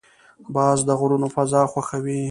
[0.55, 2.19] باز د غرونو فضا خوښوي